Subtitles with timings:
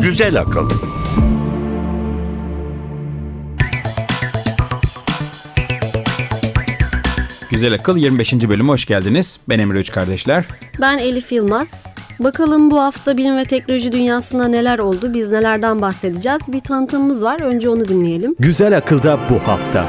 [0.00, 0.70] Güzel akıl.
[7.50, 8.32] Güzel Akıl 25.
[8.32, 9.38] bölüme hoş geldiniz.
[9.48, 10.44] Ben Emre Üç Kardeşler.
[10.80, 11.96] Ben Elif Yılmaz.
[12.20, 16.42] Bakalım bu hafta bilim ve teknoloji dünyasında neler oldu, biz nelerden bahsedeceğiz.
[16.52, 18.34] Bir tanıtımımız var, önce onu dinleyelim.
[18.38, 19.84] Güzel akılda bu hafta.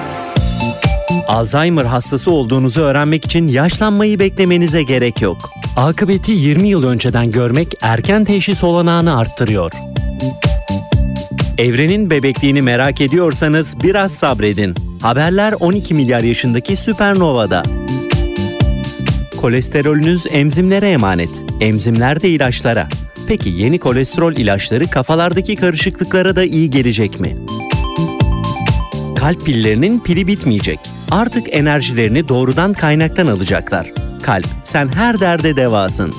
[1.28, 5.38] Alzheimer hastası olduğunuzu öğrenmek için yaşlanmayı beklemenize gerek yok.
[5.78, 9.72] Akıbeti 20 yıl önceden görmek erken teşhis olanağını arttırıyor.
[11.58, 14.76] Evrenin bebekliğini merak ediyorsanız biraz sabredin.
[15.02, 17.64] Haberler 12 milyar yaşındaki süpernovada.
[19.38, 21.47] Kolesterolünüz enzimlere emanet.
[21.62, 22.88] Enzimler de ilaçlara.
[23.28, 27.36] Peki yeni kolesterol ilaçları kafalardaki karışıklıklara da iyi gelecek mi?
[29.16, 30.80] Kalp pillerinin pili bitmeyecek.
[31.12, 33.92] Artık enerjilerini doğrudan kaynaktan alacaklar.
[34.24, 36.14] Kalp, sen her derde devasın.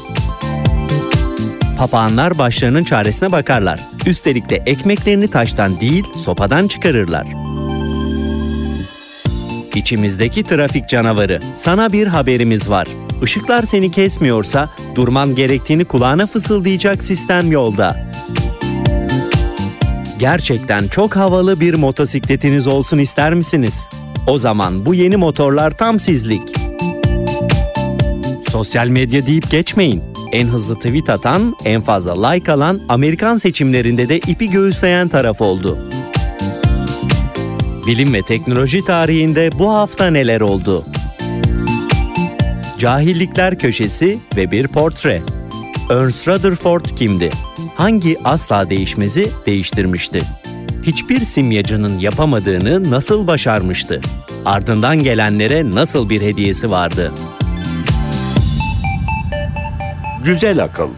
[1.78, 3.80] Papağanlar başlarının çaresine bakarlar.
[4.06, 7.26] Üstelik de ekmeklerini taştan değil, sopadan çıkarırlar.
[9.74, 11.40] İçimizdeki trafik canavarı.
[11.56, 12.86] Sana bir haberimiz var.
[13.22, 17.96] Işıklar seni kesmiyorsa durman gerektiğini kulağına fısıldayacak sistem yolda.
[20.18, 23.88] Gerçekten çok havalı bir motosikletiniz olsun ister misiniz?
[24.26, 26.42] O zaman bu yeni motorlar tam sizlik.
[28.50, 30.02] Sosyal medya deyip geçmeyin.
[30.32, 35.78] En hızlı tweet atan, en fazla like alan Amerikan seçimlerinde de ipi göğüsleyen taraf oldu.
[37.86, 40.84] Bilim ve teknoloji tarihinde bu hafta neler oldu?
[42.78, 45.22] Cahillikler Köşesi ve bir portre.
[45.90, 47.30] Ernst Rutherford kimdi?
[47.76, 50.22] Hangi asla değişmezi değiştirmişti?
[50.82, 54.00] Hiçbir simyacının yapamadığını nasıl başarmıştı?
[54.44, 57.12] Ardından gelenlere nasıl bir hediyesi vardı?
[60.24, 60.88] Güzel akıl.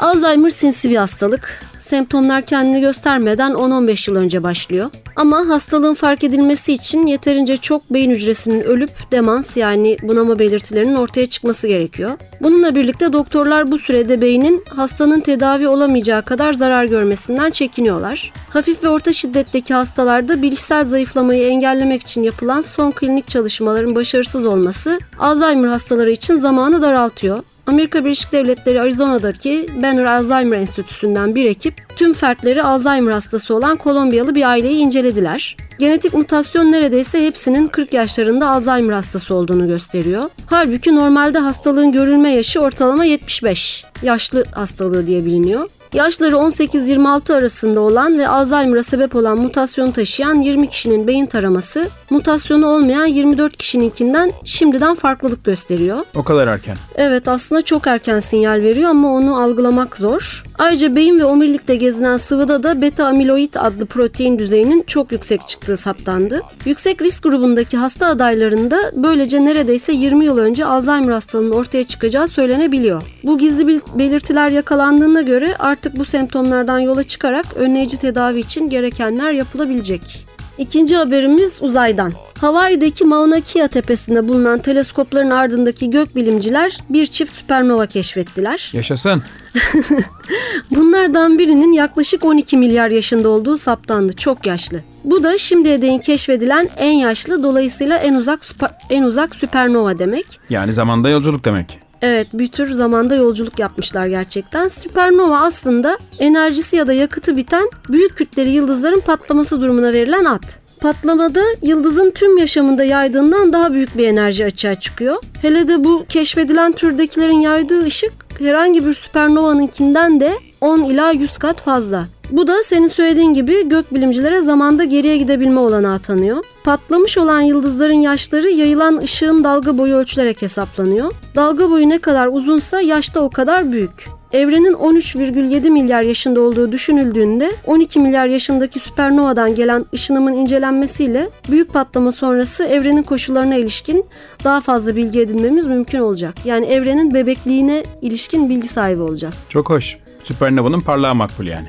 [0.00, 1.69] Alzheimer sinsi bir hastalık.
[1.90, 4.90] Semptomlar kendini göstermeden 10-15 yıl önce başlıyor.
[5.16, 11.26] Ama hastalığın fark edilmesi için yeterince çok beyin hücresinin ölüp demans yani bunama belirtilerinin ortaya
[11.26, 12.10] çıkması gerekiyor.
[12.40, 18.32] Bununla birlikte doktorlar bu sürede beynin hastanın tedavi olamayacağı kadar zarar görmesinden çekiniyorlar.
[18.50, 24.98] Hafif ve orta şiddetteki hastalarda bilişsel zayıflamayı engellemek için yapılan son klinik çalışmaların başarısız olması
[25.18, 27.42] Alzheimer hastaları için zamanı daraltıyor.
[27.70, 34.34] Amerika Birleşik Devletleri Arizona'daki Banner Alzheimer Enstitüsü'nden bir ekip tüm fertleri Alzheimer hastası olan Kolombiyalı
[34.34, 35.56] bir aileyi incelediler.
[35.80, 40.30] Genetik mutasyon neredeyse hepsinin 40 yaşlarında Alzheimer hastası olduğunu gösteriyor.
[40.46, 43.84] Halbuki normalde hastalığın görülme yaşı ortalama 75.
[44.02, 45.70] Yaşlı hastalığı diye biliniyor.
[45.94, 52.66] Yaşları 18-26 arasında olan ve Alzheimer'a sebep olan mutasyonu taşıyan 20 kişinin beyin taraması, mutasyonu
[52.66, 55.98] olmayan 24 kişininkinden şimdiden farklılık gösteriyor.
[56.16, 56.76] O kadar erken.
[56.96, 60.44] Evet aslında çok erken sinyal veriyor ama onu algılamak zor.
[60.58, 65.69] Ayrıca beyin ve omurilikte gezinen sıvıda da beta amiloid adlı protein düzeyinin çok yüksek çıktığı
[65.76, 66.42] saptandı.
[66.64, 73.02] Yüksek risk grubundaki hasta adaylarında böylece neredeyse 20 yıl önce Alzheimer hastalığının ortaya çıkacağı söylenebiliyor.
[73.24, 80.29] Bu gizli belirtiler yakalandığına göre artık bu semptomlardan yola çıkarak önleyici tedavi için gerekenler yapılabilecek.
[80.60, 82.12] İkinci haberimiz uzaydan.
[82.40, 88.70] Hawaii'deki Mauna Kea tepesinde bulunan teleskopların ardındaki gökbilimciler bir çift süpernova keşfettiler.
[88.72, 89.22] Yaşasın.
[90.70, 94.12] Bunlardan birinin yaklaşık 12 milyar yaşında olduğu saptandı.
[94.12, 94.80] Çok yaşlı.
[95.04, 100.26] Bu da şimdiye değin keşfedilen en yaşlı dolayısıyla en uzak süper, en uzak süpernova demek.
[100.50, 101.89] Yani zamanda yolculuk demek.
[102.02, 104.68] Evet bir tür zamanda yolculuk yapmışlar gerçekten.
[104.68, 110.42] Süpernova aslında enerjisi ya da yakıtı biten büyük kütleli yıldızların patlaması durumuna verilen ad.
[110.80, 115.16] Patlamada yıldızın tüm yaşamında yaydığından daha büyük bir enerji açığa çıkıyor.
[115.42, 121.60] Hele de bu keşfedilen türdekilerin yaydığı ışık herhangi bir süpernovanınkinden de 10 ila 100 kat
[121.62, 122.06] fazla.
[122.30, 126.44] Bu da senin söylediğin gibi gökbilimcilere zamanda geriye gidebilme olanağı tanıyor.
[126.64, 131.12] Patlamış olan yıldızların yaşları yayılan ışığın dalga boyu ölçülerek hesaplanıyor.
[131.36, 134.08] Dalga boyu ne kadar uzunsa yaş da o kadar büyük.
[134.32, 142.12] Evrenin 13,7 milyar yaşında olduğu düşünüldüğünde 12 milyar yaşındaki süpernovadan gelen ışınımın incelenmesiyle büyük patlama
[142.12, 144.04] sonrası evrenin koşullarına ilişkin
[144.44, 146.34] daha fazla bilgi edinmemiz mümkün olacak.
[146.44, 149.48] Yani evrenin bebekliğine ilişkin bilgi sahibi olacağız.
[149.50, 149.98] Çok hoş.
[150.22, 151.68] Süpernova'nın parlağı makbul yani.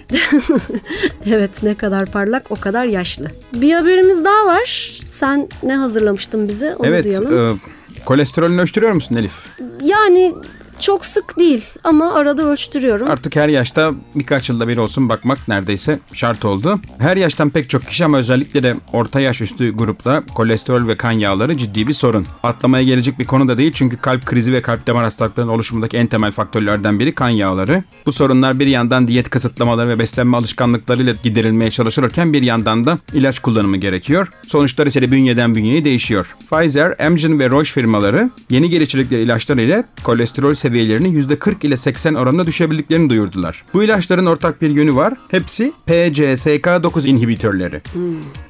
[1.26, 3.28] evet ne kadar parlak o kadar yaşlı.
[3.56, 5.00] Bir haberimiz daha var.
[5.06, 7.06] Sen ne hazırlamıştın bize onu evet.
[7.06, 7.60] duyalım.
[7.98, 9.34] E, kolesterolünü ölçtürüyor musun Elif?
[9.84, 10.34] Yani
[10.82, 13.12] Çok sık değil ama arada ölçtürüyorum.
[13.12, 16.80] Artık her yaşta birkaç yılda bir olsun bakmak neredeyse şart oldu.
[17.00, 21.12] Her yaştan pek çok kişi ama özellikle de orta yaş üstü grupta kolesterol ve kan
[21.12, 22.26] yağları ciddi bir sorun.
[22.44, 26.08] Atlamaya gelecek bir konu da değil çünkü kalp krizi ve kalp damar hastalıklarının oluşumundaki en
[26.08, 27.84] temel faktörlerden biri kan yağları.
[28.06, 33.40] Bu sorunlar bir yandan diyet kısıtlamaları ve beslenme alışkanlıklarıyla giderilmeye çalışılırken bir yandan da ilaç
[33.40, 34.28] kullanımı gerekiyor.
[34.48, 36.36] Sonuçlar ise de bünyeden bünyeye değişiyor.
[36.52, 42.46] Pfizer, Amgen ve Roche firmaları yeni geliştirdikleri ilaçlar ile kolesterol seviyelerini %40 ile 80 oranında
[42.46, 43.64] düşebildiklerini duyurdular.
[43.74, 45.14] Bu ilaçların ortak bir yönü var.
[45.32, 47.82] Hepsi PCSK9 inhibitörleri.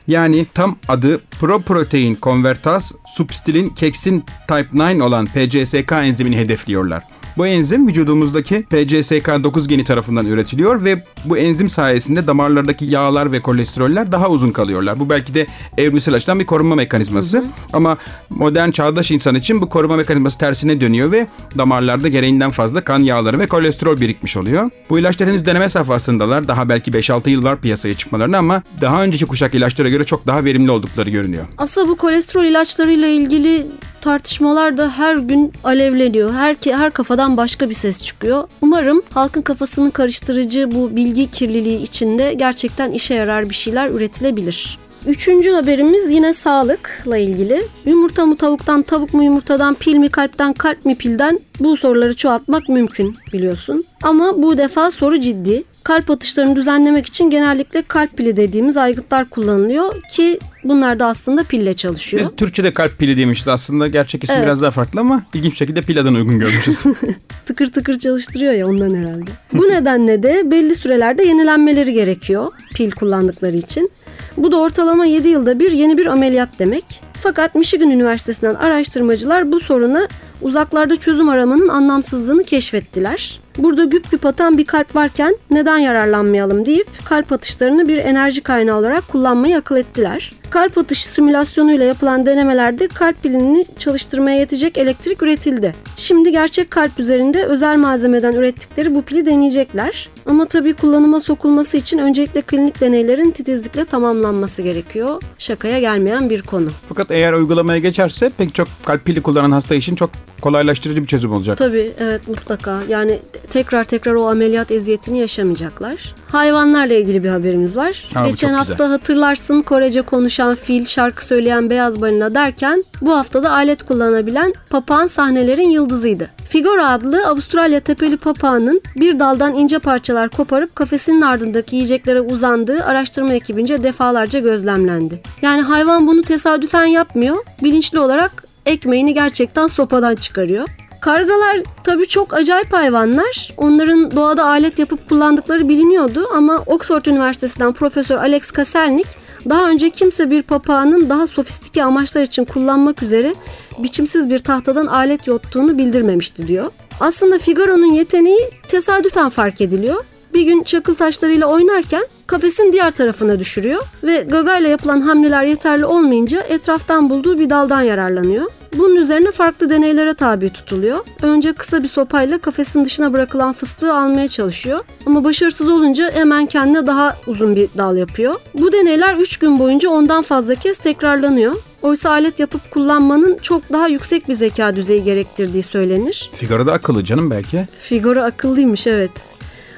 [0.07, 7.03] Yani tam adı Proprotein Convertase Substilin Keksin Type 9 olan PCSK enzimini hedefliyorlar.
[7.37, 14.11] Bu enzim vücudumuzdaki PCSK9 geni tarafından üretiliyor ve bu enzim sayesinde damarlardaki yağlar ve kolesteroller
[14.11, 14.99] daha uzun kalıyorlar.
[14.99, 15.47] Bu belki de
[15.77, 17.37] evrimsel açıdan bir korunma mekanizması.
[17.37, 17.45] Hı hı.
[17.73, 17.97] Ama
[18.29, 23.39] modern çağdaş insan için bu koruma mekanizması tersine dönüyor ve damarlarda gereğinden fazla kan yağları
[23.39, 24.69] ve kolesterol birikmiş oluyor.
[24.89, 26.47] Bu ilaçlar henüz deneme safhasındalar.
[26.47, 30.45] Daha belki 5-6 yıl var piyasaya çıkmalarına ama daha önceki kuşak ilaçlara göre çok daha
[30.45, 31.45] verimli oldukları görünüyor.
[31.57, 33.67] Aslında bu kolesterol ilaçlarıyla ilgili
[34.01, 36.33] tartışmalar da her gün alevleniyor.
[36.33, 38.47] Her, her kafadan başka bir ses çıkıyor.
[38.61, 44.79] Umarım halkın kafasını karıştırıcı bu bilgi kirliliği içinde gerçekten işe yarar bir şeyler üretilebilir.
[45.07, 47.61] Üçüncü haberimiz yine sağlıkla ilgili.
[47.85, 52.69] Yumurta mı tavuktan, tavuk mu yumurtadan, pil mi kalpten, kalp mi pilden bu soruları çoğaltmak
[52.69, 53.83] mümkün biliyorsun.
[54.03, 55.63] Ama bu defa soru ciddi.
[55.83, 61.73] Kalp atışlarını düzenlemek için genellikle kalp pili dediğimiz aygıtlar kullanılıyor ki bunlar da aslında pille
[61.73, 62.23] çalışıyor.
[62.23, 64.45] Biz Türkçe'de kalp pili demişiz aslında gerçek ismi evet.
[64.45, 66.83] biraz daha farklı ama ilginç şekilde pil adını uygun görmüşüz.
[67.45, 69.31] tıkır tıkır çalıştırıyor ya ondan herhalde.
[69.53, 73.91] Bu nedenle de belli sürelerde yenilenmeleri gerekiyor pil kullandıkları için.
[74.37, 76.85] Bu da ortalama 7 yılda bir yeni bir ameliyat demek.
[77.13, 80.07] Fakat Michigan Üniversitesi'nden araştırmacılar bu soruna
[80.41, 83.39] uzaklarda çözüm aramanın anlamsızlığını keşfettiler.
[83.57, 88.79] Burada güp güp atan bir kalp varken neden yararlanmayalım deyip kalp atışlarını bir enerji kaynağı
[88.79, 90.31] olarak kullanmayı akıl ettiler.
[90.49, 95.75] Kalp atışı simülasyonuyla yapılan denemelerde kalp pilini çalıştırmaya yetecek elektrik üretildi.
[95.95, 100.09] Şimdi gerçek kalp üzerinde özel malzemeden ürettikleri bu pili deneyecekler.
[100.25, 105.21] Ama tabii kullanıma sokulması için öncelikle klinik deneylerin titizlikle tamamlanması gerekiyor.
[105.37, 106.69] Şakaya gelmeyen bir konu.
[106.87, 110.09] Fakat eğer uygulamaya geçerse pek çok kalp pili kullanan hasta için çok
[110.41, 111.57] kolaylaştırıcı bir çözüm olacak.
[111.57, 112.83] Tabii evet mutlaka.
[112.89, 116.15] Yani tekrar tekrar o ameliyat eziyetini yaşamayacaklar.
[116.27, 118.07] Hayvanlarla ilgili bir haberimiz var.
[118.15, 118.87] Aa, Geçen hafta güzel.
[118.87, 125.69] hatırlarsın Korece konuşan fil, şarkı söyleyen beyaz balina derken bu haftada alet kullanabilen papağan sahnelerin
[125.69, 126.29] yıldızıydı.
[126.49, 133.33] Figora adlı Avustralya tepeli papağanın bir daldan ince parçalar koparıp kafesinin ardındaki yiyeceklere uzandığı araştırma
[133.33, 135.21] ekibince defalarca gözlemlendi.
[135.41, 140.67] Yani hayvan bunu tesadüfen yapmıyor, bilinçli olarak ekmeğini gerçekten sopadan çıkarıyor.
[141.01, 143.53] Kargalar tabii çok acayip hayvanlar.
[143.57, 149.07] Onların doğada alet yapıp kullandıkları biliniyordu ama Oxford Üniversitesi'nden Profesör Alex Kaselnik
[149.49, 153.35] daha önce kimse bir papağanın daha sofistike amaçlar için kullanmak üzere
[153.77, 156.71] biçimsiz bir tahtadan alet yottuğunu bildirmemişti diyor.
[156.99, 160.03] Aslında Figaro'nun yeteneği tesadüfen fark ediliyor.
[160.33, 166.41] Bir gün çakıl taşlarıyla oynarken kafesin diğer tarafına düşürüyor ve gagayla yapılan hamleler yeterli olmayınca
[166.41, 168.51] etraftan bulduğu bir daldan yararlanıyor.
[168.77, 170.99] Bunun üzerine farklı deneylere tabi tutuluyor.
[171.21, 174.79] Önce kısa bir sopayla kafesin dışına bırakılan fıstığı almaya çalışıyor.
[175.05, 178.35] Ama başarısız olunca hemen kendine daha uzun bir dal yapıyor.
[178.53, 181.55] Bu deneyler 3 gün boyunca ondan fazla kez tekrarlanıyor.
[181.81, 186.31] Oysa alet yapıp kullanmanın çok daha yüksek bir zeka düzeyi gerektirdiği söylenir.
[186.35, 187.67] Figaro da akıllı canım belki.
[187.81, 189.11] Figaro akıllıymış evet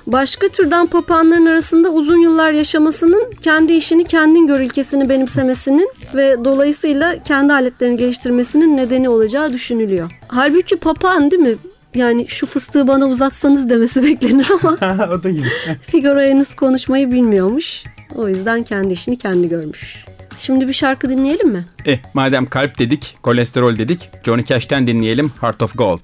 [0.07, 7.23] başka türden papağanların arasında uzun yıllar yaşamasının kendi işini kendin gör ilkesini benimsemesinin ve dolayısıyla
[7.23, 10.11] kendi aletlerini geliştirmesinin nedeni olacağı düşünülüyor.
[10.27, 11.55] Halbuki papağan değil mi?
[11.95, 14.71] Yani şu fıstığı bana uzatsanız demesi beklenir ama
[15.11, 15.43] o da iyi.
[15.81, 17.83] Figaro henüz konuşmayı bilmiyormuş.
[18.15, 20.05] O yüzden kendi işini kendi görmüş.
[20.37, 21.65] Şimdi bir şarkı dinleyelim mi?
[21.85, 26.03] Eh madem kalp dedik, kolesterol dedik, Johnny Cash'ten dinleyelim Heart of Gold.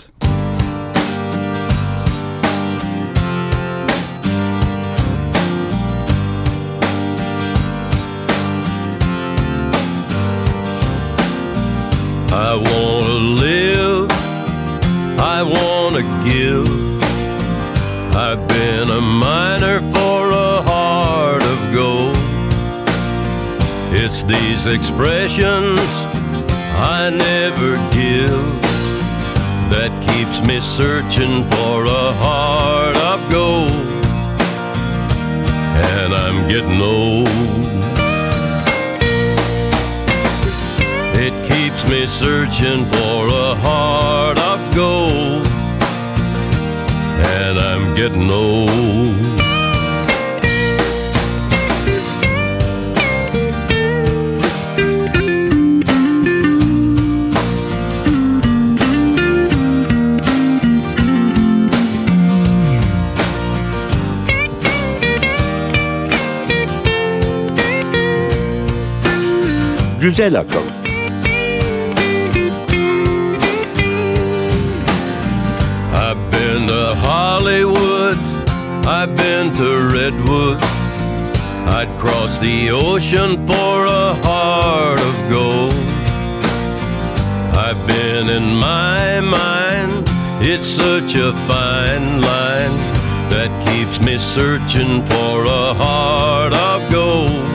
[15.39, 16.67] I wanna give.
[18.13, 22.17] I've been a miner for a heart of gold.
[23.93, 25.79] It's these expressions
[26.75, 28.41] I never give
[29.71, 33.71] that keeps me searching for a heart of gold.
[36.01, 37.58] And I'm getting old.
[41.79, 45.45] Keeps me searching for a heart of gold.
[47.95, 48.69] getting old.
[70.01, 70.78] Güzel akıl.
[78.91, 80.57] I've been to Redwood.
[81.77, 85.75] I'd cross the ocean for a heart of gold.
[87.53, 90.07] I've been in my mind,
[90.41, 92.75] it's such a fine line
[93.29, 97.45] that keeps me searching for a heart of gold.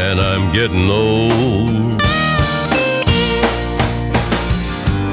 [0.00, 1.98] And I'm getting old.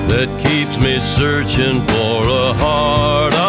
[0.08, 3.45] that keeps me searching for a heart of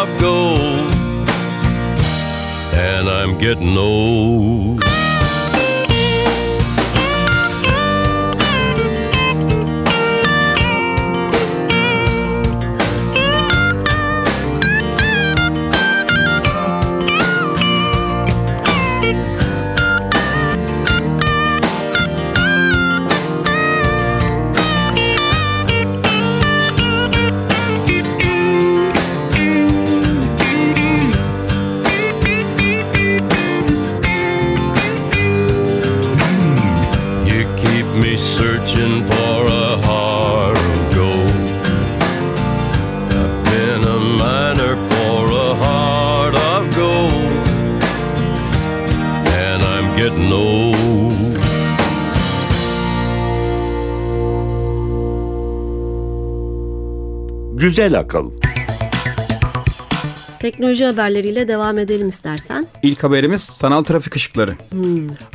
[3.39, 4.86] getting old.
[57.77, 58.31] Güzel akıl.
[60.39, 62.67] Teknoloji haberleriyle devam edelim istersen.
[62.83, 64.55] İlk haberimiz sanal trafik ışıkları.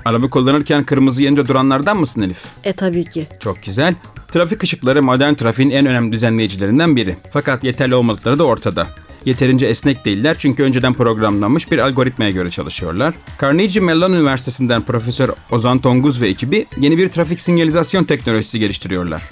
[0.05, 2.39] Araba kullanırken kırmızı yanınca duranlardan mısın Elif?
[2.65, 3.27] E tabii ki.
[3.41, 3.95] Çok güzel.
[4.33, 7.17] Trafik ışıkları modern trafiğin en önemli düzenleyicilerinden biri.
[7.33, 8.87] Fakat yeterli olmadıkları da ortada.
[9.25, 13.15] Yeterince esnek değiller çünkü önceden programlanmış bir algoritmaya göre çalışıyorlar.
[13.43, 19.23] Carnegie Mellon Üniversitesi'nden Profesör Ozan Tonguz ve ekibi yeni bir trafik sinyalizasyon teknolojisi geliştiriyorlar.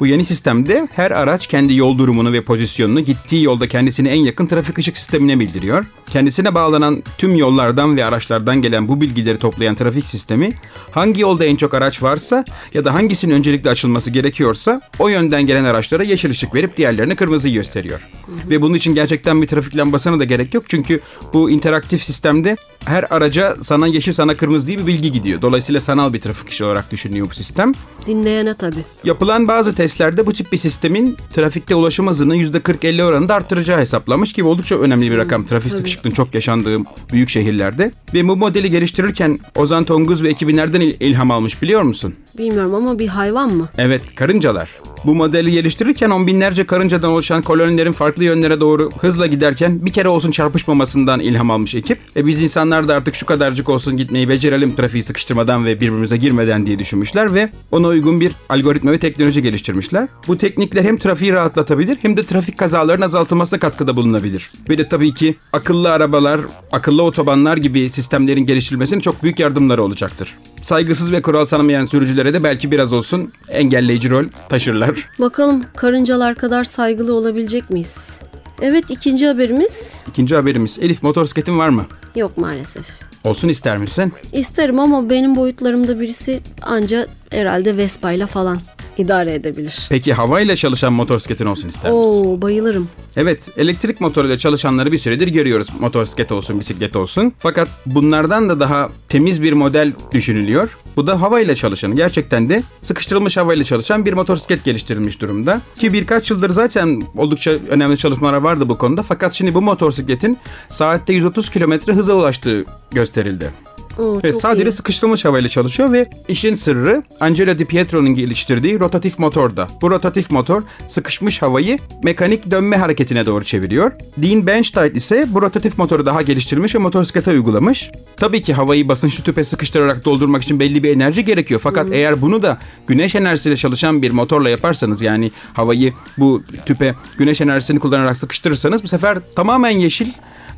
[0.00, 4.46] Bu yeni sistemde her araç kendi yol durumunu ve pozisyonunu gittiği yolda kendisine en yakın
[4.46, 5.84] trafik ışık sistemine bildiriyor.
[6.10, 10.50] Kendisine bağlanan tüm yollardan ve araçlardan gelen bu bilgileri toplayan trafik sistemi
[10.90, 15.64] hangi yolda en çok araç varsa ya da hangisinin öncelikle açılması gerekiyorsa o yönden gelen
[15.64, 18.08] araçlara yeşil ışık verip diğerlerine kırmızıyı gösteriyor.
[18.50, 21.00] Ve bunun için gerçekten bir trafik lambasına da gerek yok çünkü
[21.32, 25.42] bu interaktif sistemde her araca sana yeşil sana kırmızı diye bir bilgi gidiyor.
[25.42, 27.72] Dolayısıyla sanal bir trafik ışığı olarak düşünüyor bu sistem.
[28.06, 28.84] Dinleyene tabii.
[29.04, 34.44] Yapılan bazı testlerde bu tip bir sistemin trafikte ulaşım hızını %40-50 oranında arttıracağı hesaplamış ki
[34.44, 36.78] oldukça önemli bir rakam trafik sıkışıklığının çok yaşandığı
[37.12, 37.92] büyük şehirlerde.
[38.14, 42.14] Ve bu modeli geliştirirken Ozan Tonguz ve ekibi nereden il- ilham almış biliyor musun?
[42.38, 43.68] Bilmiyorum ama bir hayvan mı?
[43.78, 44.68] Evet, karıncalar.
[45.04, 50.08] Bu modeli geliştirirken on binlerce karıncadan oluşan kolonilerin farklı yönlere doğru hızla giderken bir kere
[50.08, 51.98] olsun çarpışmamasından ilham almış ekip.
[52.16, 56.66] E biz insanlar da artık şu kadarcık olsun gitmeyi becerelim trafiği sıkıştırmadan ve birbirimize girmeden
[56.66, 60.08] diye düşünmüşler ve ona uygun bir algoritma ve teknoloji geliştirmişler.
[60.28, 64.50] Bu teknikler hem trafiği rahatlatabilir hem de trafik kazalarının azaltılmasına katkıda bulunabilir.
[64.68, 66.40] Ve de tabii ki akıllı arabalar,
[66.72, 70.34] akıllı otobanlar gibi sistemlerin geliştirilmesine çok büyük yardımları olacaktır.
[70.62, 75.08] Saygısız ve kural tanımayan sürücülere de belki biraz olsun engelleyici rol taşırlar.
[75.18, 78.18] Bakalım karıncalar kadar saygılı olabilecek miyiz?
[78.62, 80.78] Evet ikinci haberimiz İkinci haberimiz.
[80.80, 81.86] Elif motosikletin var mı?
[82.16, 82.86] yok maalesef.
[83.24, 84.12] Olsun ister misin?
[84.32, 88.58] İsterim ama benim boyutlarımda birisi anca herhalde Vespa ile falan
[88.98, 89.86] idare edebilir.
[89.90, 92.04] Peki havayla çalışan motosikletin olsun ister misin?
[92.04, 92.88] Oo bayılırım.
[93.16, 95.68] Evet, elektrik motoruyla çalışanları bir süredir görüyoruz.
[95.80, 97.32] Motosiklet olsun, bisiklet olsun.
[97.38, 100.76] Fakat bunlardan da daha temiz bir model düşünülüyor.
[100.96, 105.60] Bu da havayla çalışan, gerçekten de sıkıştırılmış havayla çalışan bir motosiklet geliştirilmiş durumda.
[105.78, 109.02] Ki birkaç yıldır zaten oldukça önemli çalışmalar vardı bu konuda.
[109.02, 113.50] Fakat şimdi bu motosikletin saatte 130 kilometre hıza ulaştığı gösterildi.
[113.98, 114.72] Oo, Ve çok sadece iyi.
[114.72, 119.68] sıkıştırılmış havayla çalışıyor ve işin sırrı Angelo Di Pietro'nun geliştirdiği rotatif motorda.
[119.82, 123.92] Bu rotatif motor sıkışmış havayı mekanik dönme hareketine doğru çeviriyor.
[124.16, 127.90] Dean Benchtite ise bu rotatif motoru daha geliştirmiş ve motosiklete uygulamış.
[128.16, 131.60] Tabii ki havayı basınçlı tüpe sıkıştırarak doldurmak için belli bir enerji gerekiyor.
[131.64, 137.40] Fakat eğer bunu da güneş enerjisiyle çalışan bir motorla yaparsanız yani havayı bu tüpe güneş
[137.40, 140.08] enerjisini kullanarak sıkıştırırsanız bu sefer tamamen yeşil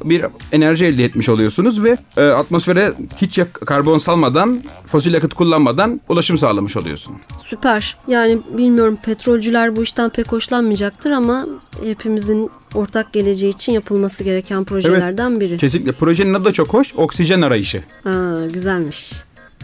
[0.04, 6.00] bir enerji elde etmiş oluyorsunuz ve e, atmosfere hiç yak- karbon salmadan, fosil yakıt kullanmadan
[6.08, 7.14] ulaşım sağlamış oluyorsun.
[7.44, 7.96] Süper.
[8.08, 11.46] Yani bilmiyorum petrolcüler bu işten pek hoşlanmayacaktır ama
[11.84, 15.58] hepimizin ortak geleceği için yapılması gereken projelerden biri.
[15.58, 15.92] Kesinlikle.
[15.92, 16.94] Projenin adı da çok hoş.
[16.94, 17.82] Oksijen arayışı.
[18.04, 18.12] Ha,
[18.52, 19.12] güzelmiş.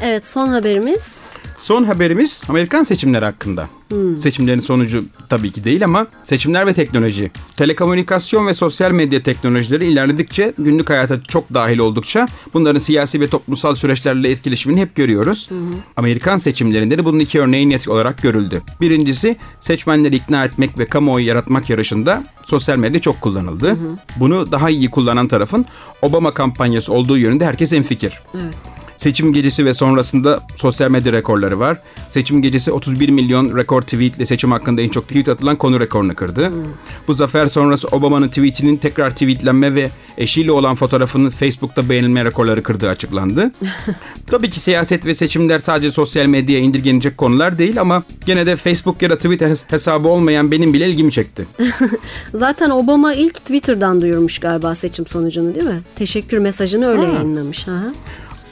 [0.01, 1.21] Evet son haberimiz.
[1.59, 3.69] Son haberimiz Amerikan seçimleri hakkında.
[4.23, 7.31] Seçimlerin sonucu tabii ki değil ama seçimler ve teknoloji.
[7.57, 13.75] Telekomünikasyon ve sosyal medya teknolojileri ilerledikçe, günlük hayata çok dahil oldukça bunların siyasi ve toplumsal
[13.75, 15.49] süreçlerle etkileşimini hep görüyoruz.
[15.97, 18.63] Amerikan seçimlerinde de bunun iki örneği net olarak görüldü.
[18.81, 23.77] Birincisi seçmenleri ikna etmek ve kamuoyu yaratmak yarışında sosyal medya çok kullanıldı.
[24.17, 25.67] Bunu daha iyi kullanan tarafın
[26.03, 28.13] Obama kampanyası olduğu yönünde herkes hemfikir.
[28.35, 28.55] Evet.
[29.01, 31.79] Seçim gecesi ve sonrasında sosyal medya rekorları var.
[32.11, 36.51] Seçim gecesi 31 milyon rekor tweetle seçim hakkında en çok tweet atılan konu rekorunu kırdı.
[37.09, 42.89] Bu zafer sonrası Obama'nın tweetinin tekrar tweetlenme ve eşiyle olan fotoğrafının Facebook'ta beğenilme rekorları kırdığı
[42.89, 43.51] açıklandı.
[44.31, 49.03] Tabii ki siyaset ve seçimler sadece sosyal medyaya indirgenecek konular değil ama gene de Facebook
[49.03, 51.47] ya da Twitter hes- hesabı olmayan benim bile ilgimi çekti.
[52.35, 55.81] Zaten Obama ilk Twitter'dan duyurmuş galiba seçim sonucunu değil mi?
[55.97, 57.13] Teşekkür mesajını öyle Ha.
[57.13, 57.67] yayınlamış.
[57.67, 57.93] Hı.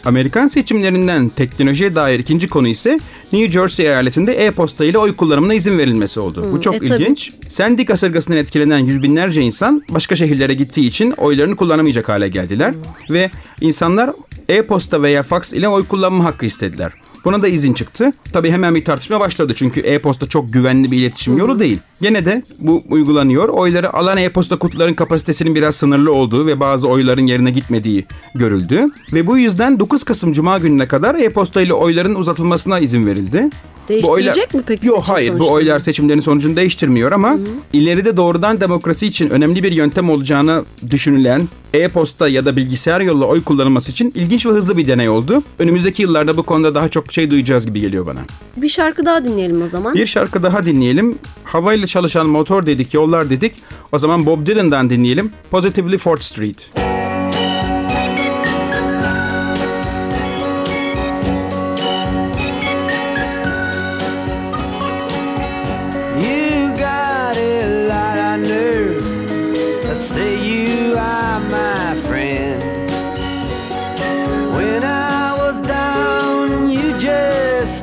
[0.04, 2.98] Amerikan seçimlerinden teknolojiye dair ikinci konu ise
[3.32, 6.48] New Jersey eyaletinde e-posta ile oy kullanımına izin verilmesi oldu.
[6.52, 7.02] Bu çok e tabii.
[7.02, 7.32] ilginç.
[7.48, 12.74] Sandy kasırgasından etkilenen yüz binlerce insan başka şehirlere gittiği için oylarını kullanamayacak hale geldiler.
[13.10, 14.10] Ve insanlar
[14.48, 16.92] e-posta veya fax ile oy kullanma hakkı istediler.
[17.24, 18.12] Buna da izin çıktı.
[18.32, 21.78] Tabii hemen bir tartışma başladı çünkü e-posta çok güvenli bir iletişim yolu değil.
[22.02, 23.48] Gene de bu uygulanıyor.
[23.48, 28.84] Oyları alan e-posta kutuların kapasitesinin biraz sınırlı olduğu ve bazı oyların yerine gitmediği görüldü.
[29.12, 33.48] Ve bu yüzden 9 Kasım Cuma gününe kadar e-posta ile oyların uzatılmasına izin verildi.
[33.88, 35.54] Değiştirecek mi peki Yok hayır bu sonuçlarını?
[35.54, 37.36] oylar seçimlerin sonucunu değiştirmiyor ama
[37.72, 43.42] ileride doğrudan demokrasi için önemli bir yöntem olacağını düşünülen e-posta ya da bilgisayar yolla oy
[43.42, 45.42] kullanılması için ilginç ve hızlı bir deney oldu.
[45.58, 48.20] Önümüzdeki yıllarda bu konuda daha çok şey duyacağız gibi geliyor bana.
[48.56, 49.94] Bir şarkı daha dinleyelim o zaman.
[49.94, 51.18] Bir şarkı daha dinleyelim.
[51.44, 53.52] Havayla çalışan motor dedik, yollar dedik.
[53.92, 55.32] O zaman Bob Dylan'dan dinleyelim.
[55.50, 56.70] Positively Fort Street.
[56.78, 56.97] You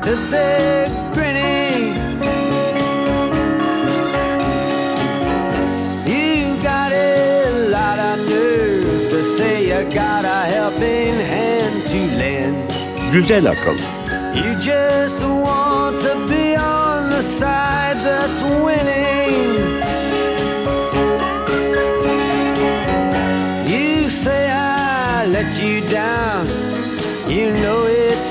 [0.06, 1.96] stood there grinning.
[6.06, 12.72] You got a lot of nerve to say you got a helping hand to lend.
[13.12, 13.78] Güzel akıl.
[14.36, 15.55] You just want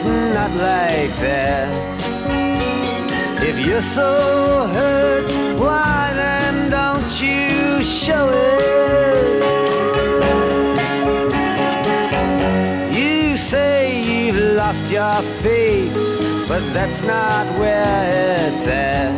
[0.04, 1.68] not like that.
[3.42, 5.24] If you're so hurt,
[5.58, 8.64] why then don't you show it?
[12.96, 15.94] You say you've lost your faith,
[16.48, 19.12] but that's not where it's at.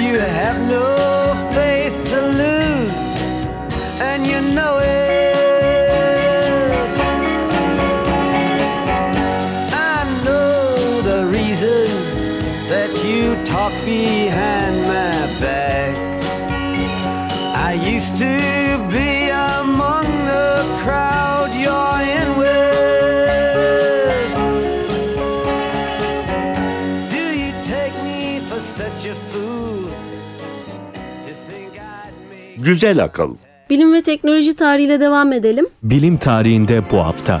[0.00, 2.92] You have no faith to lose,
[4.00, 5.37] and you know it.
[32.68, 33.34] Güzel akıl.
[33.70, 35.66] Bilim ve teknoloji tarihiyle devam edelim.
[35.82, 37.40] Bilim tarihinde bu hafta.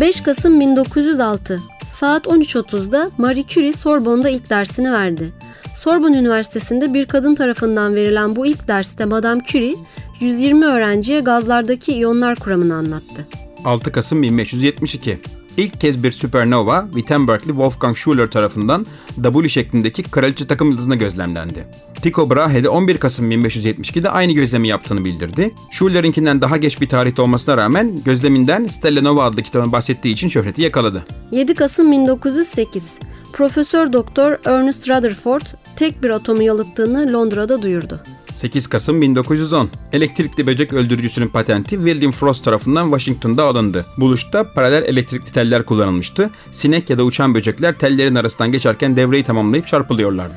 [0.00, 5.32] 5 Kasım 1906 saat 13.30'da Marie Curie Sorbonne'da ilk dersini verdi.
[5.78, 9.74] Sorbonne Üniversitesi'nde bir kadın tarafından verilen bu ilk derste Madame Curie
[10.20, 13.26] 120 öğrenciye gazlardaki iyonlar kuramını anlattı.
[13.64, 15.18] 6 Kasım 1572.
[15.56, 18.86] İlk kez bir süpernova Wittenbergli Wolfgang Schuller tarafından
[19.22, 21.66] W şeklindeki kraliçe takım yıldızına gözlemlendi.
[22.02, 25.54] Tycho Brahe de 11 Kasım 1572'de aynı gözlemi yaptığını bildirdi.
[25.70, 30.62] Schuller'inkinden daha geç bir tarihte olmasına rağmen gözleminden Stella Nova adlı kitabına bahsettiği için şöhreti
[30.62, 31.06] yakaladı.
[31.32, 32.98] 7 Kasım 1908
[33.32, 35.42] Profesör Doktor Ernest Rutherford
[35.76, 38.00] tek bir atomu yalıttığını Londra'da duyurdu.
[38.34, 39.70] 8 Kasım 1910.
[39.92, 43.84] Elektrikli böcek öldürücüsünün patenti William Frost tarafından Washington'da alındı.
[43.96, 46.30] Buluşta paralel elektrikli teller kullanılmıştı.
[46.52, 50.36] Sinek ya da uçan böcekler tellerin arasından geçerken devreyi tamamlayıp çarpılıyorlardı.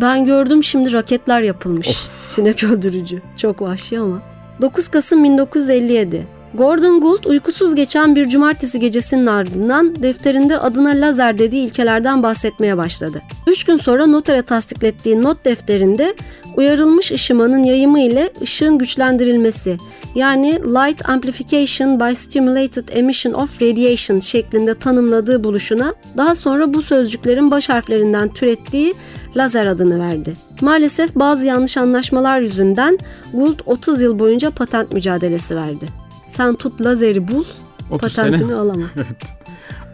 [0.00, 2.06] Ben gördüm şimdi raketler yapılmış.
[2.34, 3.22] Sinek öldürücü.
[3.36, 4.22] Çok vahşi ama.
[4.60, 6.26] 9 Kasım 1957.
[6.54, 13.22] Gordon Gould uykusuz geçen bir cumartesi gecesinin ardından defterinde adına lazer dediği ilkelerden bahsetmeye başladı.
[13.46, 16.14] Üç gün sonra notere tasdiklettiği not defterinde
[16.56, 19.76] uyarılmış ışımanın yayımı ile ışığın güçlendirilmesi
[20.14, 27.50] yani Light Amplification by Stimulated Emission of Radiation şeklinde tanımladığı buluşuna daha sonra bu sözcüklerin
[27.50, 28.94] baş harflerinden türettiği
[29.36, 30.32] lazer adını verdi.
[30.60, 32.98] Maalesef bazı yanlış anlaşmalar yüzünden
[33.32, 36.07] Gould 30 yıl boyunca patent mücadelesi verdi.
[36.28, 37.44] Sen tut lazeri bul,
[37.90, 38.54] 30 patentini sene.
[38.60, 38.84] alama.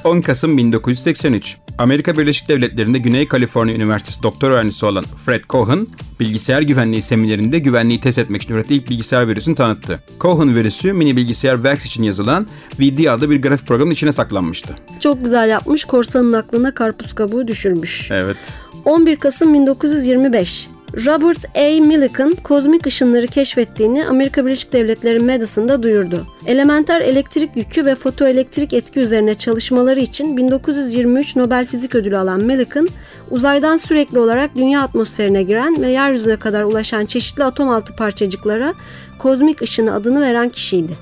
[0.04, 1.56] 10 Kasım 1983.
[1.78, 5.86] Amerika Birleşik Devletleri'nde Güney Kaliforniya Üniversitesi doktor öğrencisi olan Fred Cohen,
[6.20, 10.00] bilgisayar güvenliği seminerinde güvenliği test etmek için ürettiği ilk bilgisayar virüsünü tanıttı.
[10.20, 12.46] Cohen virüsü mini bilgisayar VAX için yazılan
[12.80, 14.74] VD adlı bir grafik programın içine saklanmıştı.
[15.00, 18.10] Çok güzel yapmış, korsanın aklına karpuz kabuğu düşürmüş.
[18.10, 18.60] Evet.
[18.84, 20.68] 11 Kasım 1925.
[20.96, 21.80] Robert A.
[21.80, 26.26] Millikan kozmik ışınları keşfettiğini Amerika Birleşik Devletleri Madison'da duyurdu.
[26.46, 32.88] Elementer elektrik yükü ve fotoelektrik etki üzerine çalışmaları için 1923 Nobel Fizik Ödülü alan Millikan,
[33.30, 38.74] uzaydan sürekli olarak dünya atmosferine giren ve yeryüzüne kadar ulaşan çeşitli atom altı parçacıklara
[39.18, 40.92] kozmik ışını adını veren kişiydi.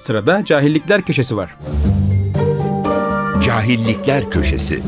[0.00, 1.56] Sırada cahillikler köşesi var.
[3.46, 4.80] Cahillikler Köşesi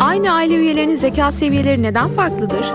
[0.00, 2.72] Aynı aile üyelerinin zeka seviyeleri neden farklıdır?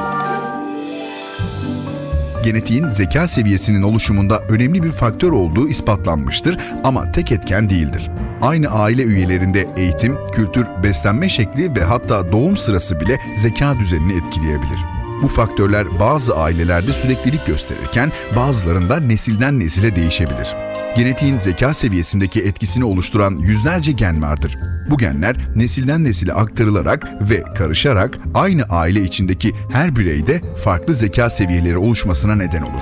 [2.43, 8.11] Genetiğin zeka seviyesinin oluşumunda önemli bir faktör olduğu ispatlanmıştır ama tek etken değildir.
[8.41, 14.79] Aynı aile üyelerinde eğitim, kültür, beslenme şekli ve hatta doğum sırası bile zeka düzenini etkileyebilir.
[15.21, 20.70] Bu faktörler bazı ailelerde süreklilik gösterirken bazılarında nesilden nesile değişebilir.
[20.95, 24.57] Genetiğin zeka seviyesindeki etkisini oluşturan yüzlerce gen vardır.
[24.89, 31.77] Bu genler nesilden nesile aktarılarak ve karışarak aynı aile içindeki her bireyde farklı zeka seviyeleri
[31.77, 32.81] oluşmasına neden olur.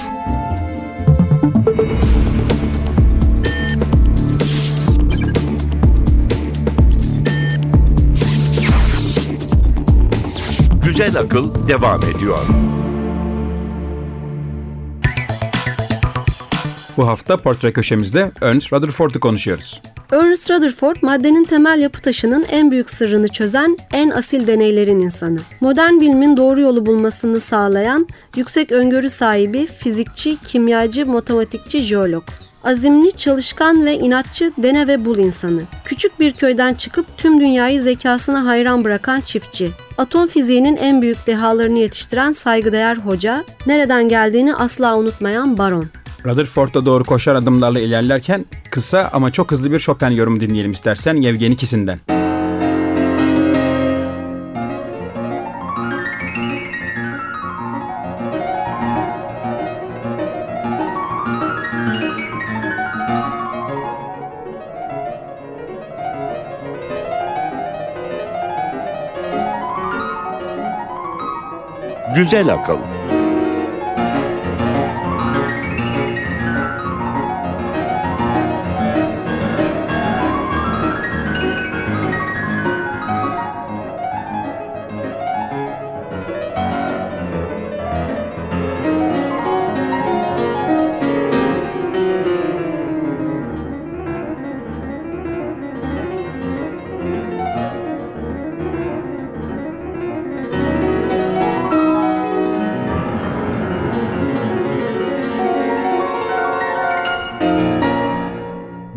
[10.83, 12.39] Güzel Akıl devam ediyor.
[16.99, 19.81] Bu hafta portre köşemizde Ernest Rutherford'u konuşuyoruz.
[20.11, 25.39] Ernest Rutherford, maddenin temel yapı taşının en büyük sırrını çözen en asil deneylerin insanı.
[25.61, 32.23] Modern bilimin doğru yolu bulmasını sağlayan, yüksek öngörü sahibi, fizikçi, kimyacı, matematikçi, jeolog.
[32.63, 35.61] Azimli, çalışkan ve inatçı dene ve bul insanı.
[35.85, 39.71] Küçük bir köyden çıkıp tüm dünyayı zekasına hayran bırakan çiftçi.
[39.97, 45.85] Atom fiziğinin en büyük dehalarını yetiştiren saygıdeğer hoca, nereden geldiğini asla unutmayan baron.
[46.25, 51.57] Rutherford'a doğru koşar adımlarla ilerlerken kısa ama çok hızlı bir Chopin yorumu dinleyelim istersen Yevgeni
[51.57, 51.99] Kisin'den.
[72.15, 72.98] Güzel Akıl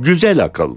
[0.05, 0.77] Güzel Akıl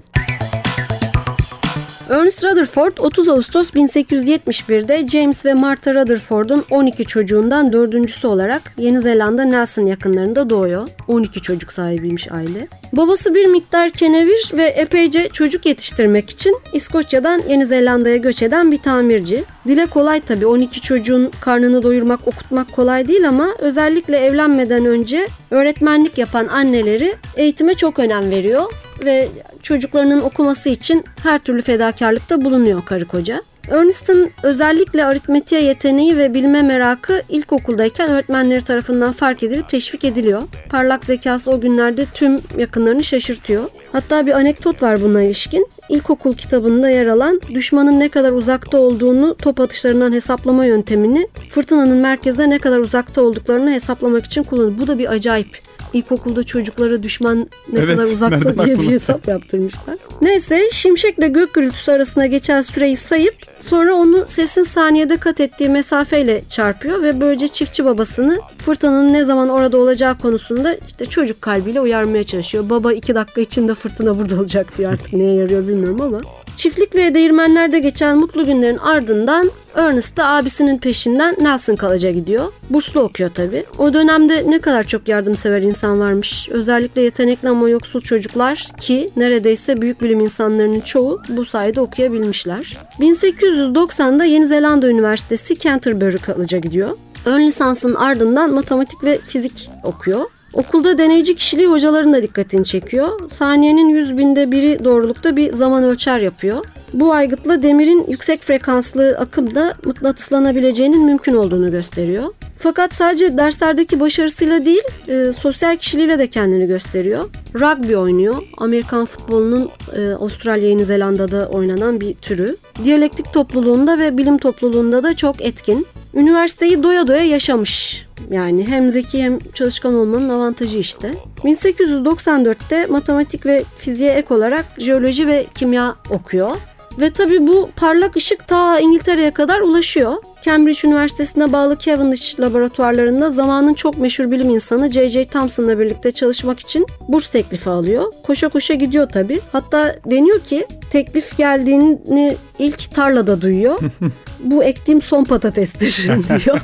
[2.10, 9.44] Ernest Rutherford 30 Ağustos 1871'de James ve Martha Rutherford'un 12 çocuğundan dördüncüsü olarak Yeni Zelanda
[9.44, 10.88] Nelson yakınlarında doğuyor.
[11.08, 12.68] 12 çocuk sahibiymiş aile.
[12.92, 18.78] Babası bir miktar kenevir ve epeyce çocuk yetiştirmek için İskoçya'dan Yeni Zelanda'ya göç eden bir
[18.78, 19.44] tamirci.
[19.68, 26.18] Dile kolay tabii 12 çocuğun karnını doyurmak, okutmak kolay değil ama özellikle evlenmeden önce öğretmenlik
[26.18, 28.72] yapan anneleri eğitime çok önem veriyor
[29.04, 29.28] ve
[29.62, 33.42] çocuklarının okuması için her türlü fedakarlıkta bulunuyor karı koca.
[33.70, 40.42] Ernest'ın özellikle aritmetiğe yeteneği ve bilme merakı ilkokuldayken öğretmenleri tarafından fark edilip teşvik ediliyor.
[40.70, 43.64] Parlak zekası o günlerde tüm yakınlarını şaşırtıyor.
[43.92, 45.66] Hatta bir anekdot var buna ilişkin.
[45.88, 52.50] İlkokul kitabında yer alan düşmanın ne kadar uzakta olduğunu top atışlarından hesaplama yöntemini fırtınanın merkezine
[52.50, 54.74] ne kadar uzakta olduklarını hesaplamak için kullanır.
[54.80, 55.65] Bu da bir acayip.
[55.92, 57.38] İlkokulda çocuklara düşman
[57.72, 59.96] ne Evet, kadar uzakta diye bir aklıma- hesap yaptırmışlar.
[60.22, 66.42] Neyse şimşekle gök gürültüsü arasında geçen süreyi sayıp sonra onu sesin saniyede kat ettiği mesafeyle
[66.48, 72.24] çarpıyor ve böylece çiftçi babasını fırtınanın ne zaman orada olacağı konusunda işte çocuk kalbiyle uyarmaya
[72.24, 72.70] çalışıyor.
[72.70, 76.20] Baba iki dakika içinde fırtına burada olacak diyor artık neye yarıyor bilmiyorum ama.
[76.56, 82.52] Çiftlik ve değirmenlerde geçen mutlu günlerin ardından Ernest de abisinin peşinden Nelson College'a gidiyor.
[82.70, 83.64] Burslu okuyor tabii.
[83.78, 86.48] O dönemde ne kadar çok yardımsever insan varmış.
[86.48, 92.78] Özellikle yetenekli ama yoksul çocuklar ki neredeyse büyük bilim insanlarının çoğu bu sayede okuyabilmişler.
[93.00, 96.90] 1890'da Yeni Zelanda Üniversitesi Canterbury College'a gidiyor.
[97.26, 100.20] Ön lisansın ardından matematik ve fizik okuyor.
[100.52, 103.30] Okulda deneyici kişiliği hocaların da dikkatini çekiyor.
[103.30, 106.64] Saniyenin yüz binde biri doğrulukta bir zaman ölçer yapıyor.
[106.92, 112.24] Bu aygıtla demirin yüksek frekanslı akımda mıknatıslanabileceğinin mümkün olduğunu gösteriyor.
[112.58, 117.24] Fakat sadece derslerdeki başarısıyla değil, e, sosyal kişiliğiyle de kendini gösteriyor.
[117.54, 118.36] Rugby oynuyor.
[118.58, 122.56] Amerikan futbolunun e, Avustralya, Yeni Zelanda'da oynanan bir türü.
[122.84, 125.86] Diyalektik topluluğunda ve bilim topluluğunda da çok etkin.
[126.14, 128.06] Üniversiteyi doya doya yaşamış.
[128.30, 131.14] Yani hem zeki hem çalışkan olmanın avantajı işte.
[131.44, 136.56] 1894'te matematik ve fiziğe ek olarak jeoloji ve kimya okuyor.
[136.98, 140.12] Ve tabii bu parlak ışık ta İngiltere'ye kadar ulaşıyor.
[140.44, 145.24] Cambridge Üniversitesi'ne bağlı Cavendish laboratuvarlarında zamanın çok meşhur bilim insanı J.J.
[145.24, 148.04] Thomson'la birlikte çalışmak için burs teklifi alıyor.
[148.22, 149.40] Koşa koşa gidiyor tabii.
[149.52, 153.78] Hatta deniyor ki teklif geldiğini ilk tarlada duyuyor.
[154.40, 156.06] bu ektiğim son patatestir
[156.44, 156.60] diyor.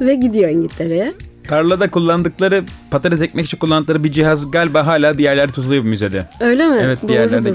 [0.00, 1.12] Ve gidiyor İngiltere'ye.
[1.48, 6.26] Tarlada kullandıkları patates ekmek için kullandıkları bir cihaz galiba hala bir yerlerde tutuluyor bu müzede.
[6.40, 6.76] Öyle mi?
[6.82, 7.52] Evet, bir yerlerde.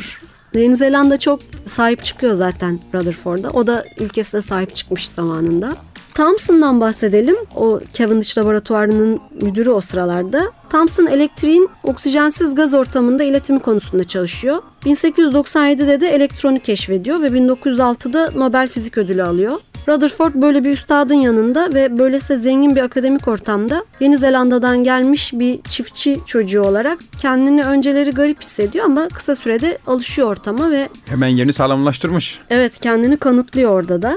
[0.54, 3.50] Yeni Zelanda çok sahip çıkıyor zaten Rutherford'a.
[3.50, 5.76] O da ülkesine sahip çıkmış zamanında.
[6.16, 7.36] Thomson'dan bahsedelim.
[7.56, 10.52] O Cavendish laboratuvarının müdürü o sıralarda.
[10.70, 14.64] Thomson elektriğin oksijensiz gaz ortamında iletimi konusunda çalışıyor.
[14.86, 19.60] 1897'de de elektronu keşfediyor ve 1906'da Nobel Fizik Ödülü alıyor.
[19.88, 25.62] Rutherford böyle bir üstadın yanında ve böylesine zengin bir akademik ortamda Yeni Zelanda'dan gelmiş bir
[25.62, 31.54] çiftçi çocuğu olarak kendini önceleri garip hissediyor ama kısa sürede alışıyor ortama ve Hemen yerini
[31.54, 32.40] sağlamlaştırmış.
[32.50, 34.14] evet kendini kanıtlıyor orada da.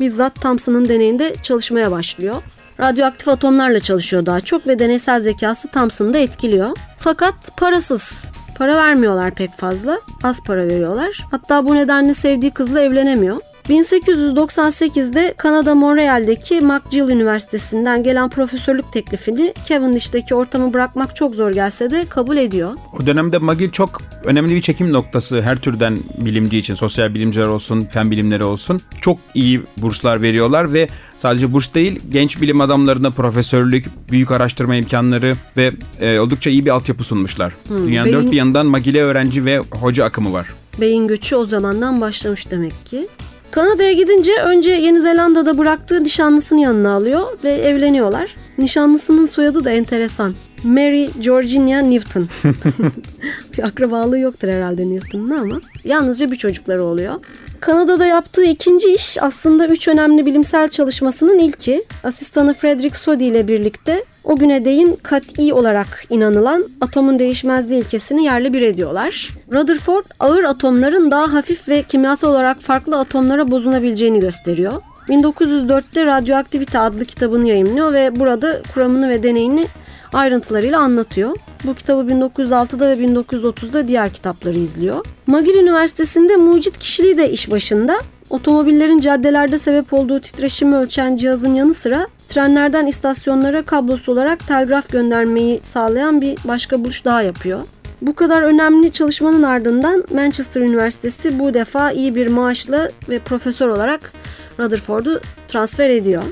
[0.00, 2.34] Bizzat Thomson'ın deneyinde çalışmaya başlıyor.
[2.80, 6.76] Radyoaktif atomlarla çalışıyor daha çok ve deneysel zekası Thomson'ı da etkiliyor.
[6.98, 8.24] Fakat parasız.
[8.58, 9.98] Para vermiyorlar pek fazla.
[10.22, 11.24] Az para veriyorlar.
[11.30, 13.36] Hatta bu nedenle sevdiği kızla evlenemiyor.
[13.68, 22.04] 1898'de Kanada Montreal'deki McGill Üniversitesi'nden gelen profesörlük teklifini Cavendish'teki ortamı bırakmak çok zor gelse de
[22.08, 22.72] kabul ediyor.
[23.02, 26.74] O dönemde McGill çok önemli bir çekim noktası her türden bilimci için.
[26.74, 28.80] Sosyal bilimciler olsun, fen bilimleri olsun.
[29.00, 35.34] Çok iyi burslar veriyorlar ve sadece burs değil genç bilim adamlarına profesörlük, büyük araştırma imkanları
[35.56, 37.52] ve e, oldukça iyi bir altyapı sunmuşlar.
[37.70, 40.46] Dünyanın beyin- dört bir yanından McGill'e öğrenci ve hoca akımı var.
[40.80, 43.08] Beyin göçü o zamandan başlamış demek ki.
[43.50, 48.36] Kanada'ya gidince önce Yeni Zelanda'da bıraktığı nişanlısını yanına alıyor ve evleniyorlar.
[48.58, 50.34] Nişanlısının soyadı da enteresan.
[50.64, 52.28] Mary Georgina Newton.
[53.58, 57.14] bir akrabalığı yoktur herhalde Newton'un ama yalnızca bir çocukları oluyor.
[57.60, 61.84] Kanada'da yaptığı ikinci iş aslında üç önemli bilimsel çalışmasının ilki.
[62.04, 68.52] Asistanı Frederick Soddy ile birlikte o güne değin kat'i olarak inanılan atomun değişmezliği ilkesini yerle
[68.52, 69.30] bir ediyorlar.
[69.52, 74.82] Rutherford ağır atomların daha hafif ve kimyasal olarak farklı atomlara bozunabileceğini gösteriyor.
[75.08, 79.66] 1904'te Radyoaktivite adlı kitabını yayımlıyor ve burada kuramını ve deneyini
[80.12, 81.36] ayrıntılarıyla anlatıyor.
[81.64, 85.06] Bu kitabı 1906'da ve 1930'da diğer kitapları izliyor.
[85.26, 87.98] McGill Üniversitesi'nde mucit kişiliği de iş başında.
[88.30, 95.60] Otomobillerin caddelerde sebep olduğu titreşimi ölçen cihazın yanı sıra trenlerden istasyonlara kablosuz olarak telgraf göndermeyi
[95.62, 97.62] sağlayan bir başka buluş daha yapıyor.
[98.02, 104.12] Bu kadar önemli çalışmanın ardından Manchester Üniversitesi bu defa iyi bir maaşla ve profesör olarak
[104.60, 106.22] Rutherford'u transfer ediyor.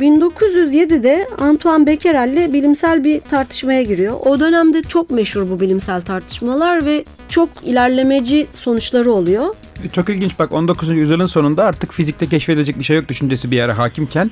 [0.00, 4.16] 1907'de Antoine Becquerel'le bilimsel bir tartışmaya giriyor.
[4.24, 9.54] O dönemde çok meşhur bu bilimsel tartışmalar ve çok ilerlemeci sonuçları oluyor.
[9.92, 10.88] Çok ilginç bak 19.
[10.88, 14.30] yüzyılın sonunda artık fizikte keşfedilecek bir şey yok düşüncesi bir yere hakimken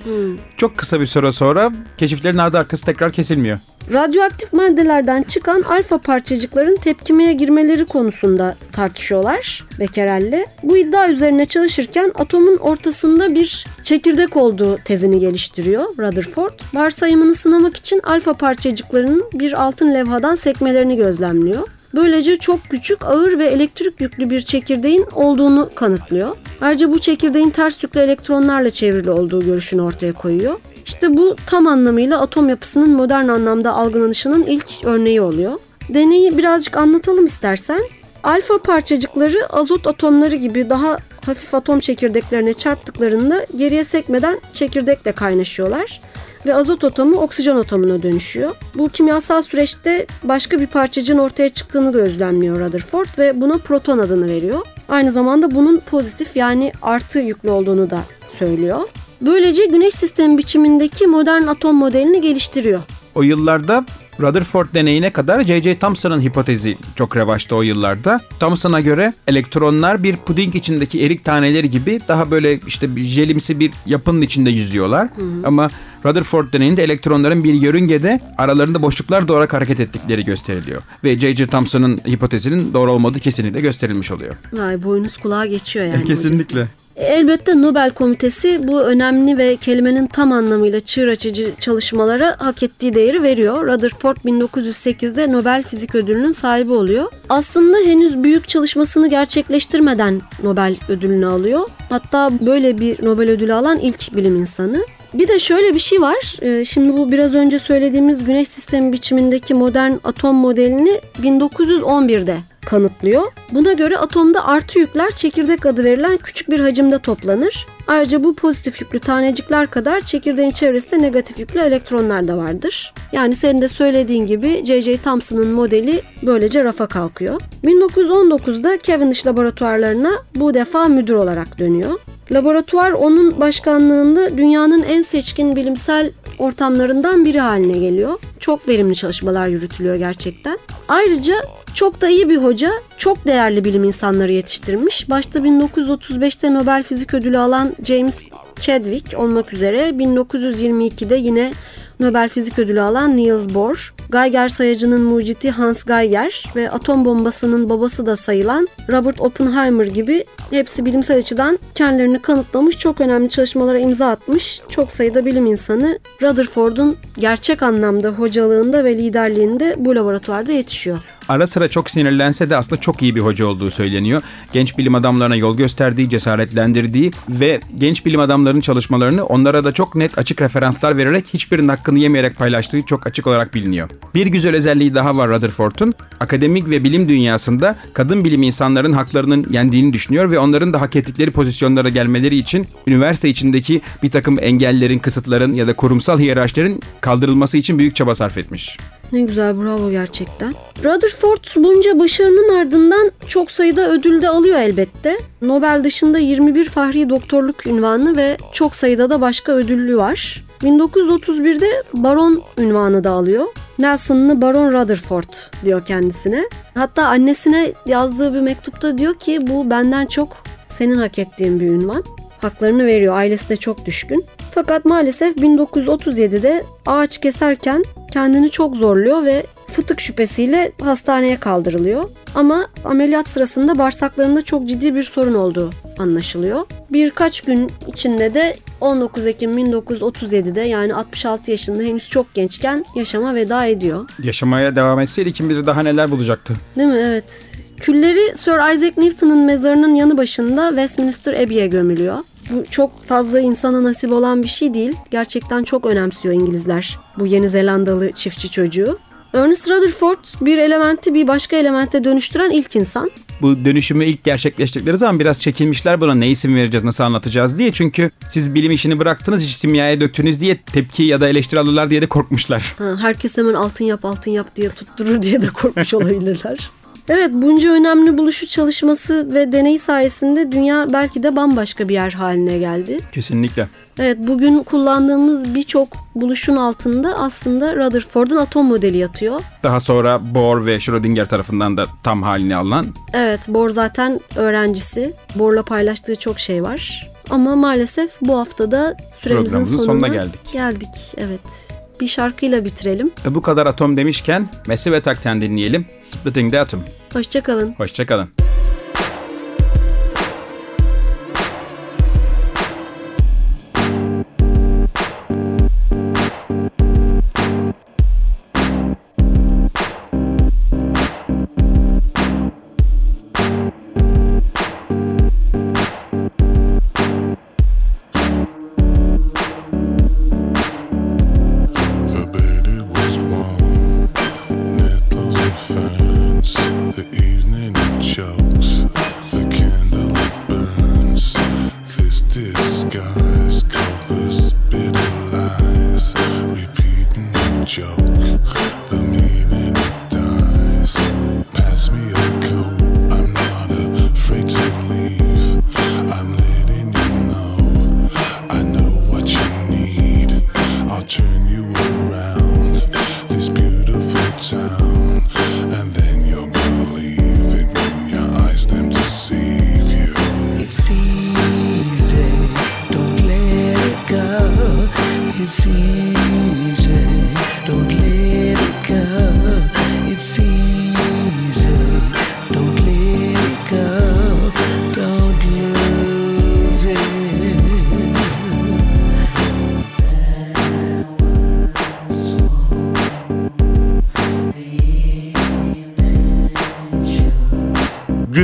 [0.57, 3.59] çok kısa bir süre sonra keşiflerin ardı arkası tekrar kesilmiyor.
[3.93, 10.45] Radyoaktif maddelerden çıkan alfa parçacıkların tepkimeye girmeleri konusunda tartışıyorlar Becquerel'le.
[10.63, 16.61] Bu iddia üzerine çalışırken atomun ortasında bir çekirdek olduğu tezini geliştiriyor Rutherford.
[16.75, 21.69] Varsayımını sınamak için alfa parçacıklarının bir altın levhadan sekmelerini gözlemliyor.
[21.97, 26.37] Böylece çok küçük, ağır ve elektrik yüklü bir çekirdeğin olduğunu kanıtlıyor.
[26.61, 30.55] Ayrıca bu çekirdeğin ters yüklü elektronlarla çevrili olduğu görüşünü ortaya koyuyor.
[30.87, 35.53] İşte bu tam anlamıyla atom yapısının modern anlamda algılanışının ilk örneği oluyor.
[35.89, 37.81] Deneyi birazcık anlatalım istersen.
[38.23, 46.01] Alfa parçacıkları azot atomları gibi daha hafif atom çekirdeklerine çarptıklarında geriye sekmeden çekirdekle kaynaşıyorlar
[46.47, 48.57] ve azot atomu oksijen atomuna dönüşüyor.
[48.75, 54.27] Bu kimyasal süreçte başka bir parçacığın ortaya çıktığını da özlemliyor Rutherford ve buna proton adını
[54.27, 54.59] veriyor.
[54.89, 58.01] Aynı zamanda bunun pozitif yani artı yüklü olduğunu da
[58.39, 58.81] söylüyor.
[59.21, 62.83] Böylece güneş sistemi biçimindeki modern atom modelini geliştiriyor.
[63.15, 63.85] O yıllarda
[64.21, 65.79] Rutherford deneyine kadar J.J.
[65.79, 68.21] Thomson'ın hipotezi çok revaçta o yıllarda.
[68.41, 73.73] Thomson'a göre elektronlar bir puding içindeki erik taneleri gibi daha böyle işte bir jelimsi bir
[73.87, 75.09] yapının içinde yüzüyorlar.
[75.45, 75.69] Ama
[76.05, 80.83] Rutherford deneyinde elektronların bir yörüngede aralarında boşluklar doğarak hareket ettikleri gösteriliyor.
[81.05, 81.47] Ve J.J.
[81.47, 84.35] Thomson'ın hipotezinin doğru olmadığı kesinlikle gösterilmiş oluyor.
[84.53, 86.05] Vay boynuz kulağa geçiyor yani.
[86.05, 86.67] Kesinlikle.
[86.97, 93.23] Elbette Nobel Komitesi bu önemli ve kelimenin tam anlamıyla çığır açıcı çalışmalara hak ettiği değeri
[93.23, 93.67] veriyor.
[93.67, 97.05] Rutherford 1908'de Nobel Fizik Ödülü'nün sahibi oluyor.
[97.29, 101.61] Aslında henüz büyük çalışmasını gerçekleştirmeden Nobel ödülünü alıyor.
[101.89, 104.85] Hatta böyle bir Nobel ödülü alan ilk bilim insanı.
[105.15, 106.37] Bir de şöyle bir şey var.
[106.43, 113.23] Ee, Şimdi bu biraz önce söylediğimiz güneş sistemi biçimindeki modern atom modelini 1911'de kanıtlıyor.
[113.53, 117.67] Buna göre atomda artı yükler çekirdek adı verilen küçük bir hacimde toplanır.
[117.87, 122.95] Ayrıca bu pozitif yüklü tanecikler kadar çekirdeğin çevresinde negatif yüklü elektronlar da vardır.
[123.13, 124.97] Yani senin de söylediğin gibi J.J.
[124.97, 127.41] Thomson'ın modeli böylece rafa kalkıyor.
[127.65, 132.01] 1919'da Cavendish laboratuvarlarına bu defa müdür olarak dönüyor.
[132.33, 138.19] Laboratuvar onun başkanlığında dünyanın en seçkin bilimsel ortamlarından biri haline geliyor.
[138.41, 140.59] Çok verimli çalışmalar yürütülüyor gerçekten.
[140.89, 141.35] Ayrıca
[141.75, 145.11] çok da iyi bir hoca, çok değerli bilim insanları yetiştirmiş.
[145.11, 148.25] Başta 1935'te Nobel Fizik Ödülü alan James
[148.61, 151.53] Chadwick olmak üzere 1922'de yine
[152.01, 158.07] Nobel Fizik Ödülü alan Niels Bohr, Geiger sayacının mucidi Hans Geiger ve atom bombasının babası
[158.07, 164.61] da sayılan Robert Oppenheimer gibi hepsi bilimsel açıdan kendilerini kanıtlamış çok önemli çalışmalara imza atmış
[164.69, 170.99] çok sayıda bilim insanı Rutherford'un gerçek anlamda hocalığında ve liderliğinde bu laboratuvarda yetişiyor.
[171.29, 174.23] Ara sıra çok sinirlense de aslında çok iyi bir hoca olduğu söyleniyor.
[174.53, 180.19] Genç bilim adamlarına yol gösterdiği, cesaretlendirdiği ve genç bilim adamlarının çalışmalarını onlara da çok net
[180.19, 183.91] açık referanslar vererek hiçbirinin hakkını yemeyerek paylaştığı çok açık olarak biliniyor.
[184.15, 185.95] Bir güzel özelliği daha var Rutherford'un.
[186.21, 191.31] Akademik ve bilim dünyasında kadın bilim insanların haklarının yendiğini düşünüyor ve onların da hak ettikleri
[191.31, 197.79] pozisyonlara gelmeleri için üniversite içindeki bir takım engellerin, kısıtların ya da kurumsal hiyerarşilerin kaldırılması için
[197.79, 198.79] büyük çaba sarf etmiş.
[199.13, 200.55] Ne güzel bravo gerçekten.
[200.85, 205.19] Rutherford bunca başarının ardından çok sayıda ödül de alıyor elbette.
[205.43, 210.45] Nobel dışında 21 fahri doktorluk ünvanı ve çok sayıda da başka ödüllü var.
[210.63, 213.47] 1931'de baron ünvanı da alıyor.
[213.79, 215.33] Nelson'lı Baron Rutherford
[215.65, 216.49] diyor kendisine.
[216.75, 220.37] Hatta annesine yazdığı bir mektupta diyor ki bu benden çok
[220.69, 222.05] senin hak ettiğin bir ünvan.
[222.45, 223.17] Haklarını veriyor.
[223.17, 224.25] Ailesi de çok düşkün.
[224.51, 232.05] Fakat maalesef 1937'de ağaç keserken kendini çok zorluyor ve fıtık şüphesiyle hastaneye kaldırılıyor.
[232.35, 236.61] Ama ameliyat sırasında bağırsaklarında çok ciddi bir sorun olduğu anlaşılıyor.
[236.91, 243.67] Birkaç gün içinde de 19 Ekim 1937'de yani 66 yaşında henüz çok gençken yaşama veda
[243.67, 244.11] ediyor.
[244.23, 246.55] Yaşamaya devam etseydi kim bilir daha neler bulacaktı.
[246.77, 247.03] Değil mi?
[247.07, 247.53] Evet.
[247.77, 252.19] Külleri Sir Isaac Newton'un mezarının yanı başında Westminster Abbey'e gömülüyor.
[252.51, 254.93] Bu çok fazla insana nasip olan bir şey değil.
[255.11, 258.99] Gerçekten çok önemsiyor İngilizler bu Yeni Zelandalı çiftçi çocuğu.
[259.35, 263.11] Ernest Rutherford bir elementi bir başka elemente dönüştüren ilk insan.
[263.43, 267.73] Bu dönüşümü ilk gerçekleştirdikleri zaman biraz çekinmişler buna ne isim vereceğiz, nasıl anlatacağız diye.
[267.73, 272.03] Çünkü siz bilim işini bıraktınız, iş simyaya döktünüz diye tepki ya da eleştiri alırlar diye
[272.03, 272.75] de korkmuşlar.
[272.79, 276.71] Ha, herkes hemen altın yap altın yap diye tutturur diye de korkmuş olabilirler.
[277.09, 282.59] Evet bunca önemli buluşu çalışması ve deney sayesinde dünya belki de bambaşka bir yer haline
[282.59, 282.99] geldi.
[283.13, 283.69] Kesinlikle.
[283.99, 289.41] Evet bugün kullandığımız birçok buluşun altında aslında Rutherford'un atom modeli yatıyor.
[289.63, 295.13] Daha sonra Bohr ve Schrödinger tarafından da tam halini alınan Evet Bohr zaten öğrencisi.
[295.35, 297.11] Bohr'la paylaştığı çok şey var.
[297.31, 300.41] Ama maalesef bu haftada süremizin sonuna, sonuna geldik.
[300.53, 301.69] Geldik evet.
[302.01, 303.11] Bir şarkıyla bitirelim.
[303.27, 305.87] E, bu kadar atom demişken Massive Attack'ten dinleyelim.
[306.05, 306.85] Splitting the Atom.
[307.13, 307.73] Hoşçakalın.
[307.73, 308.29] Hoşçakalın.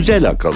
[0.00, 0.52] Güzel akıl.